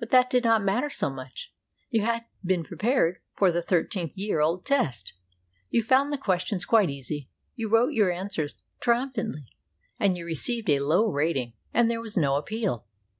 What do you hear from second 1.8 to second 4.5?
you had been prepared for the thir teen year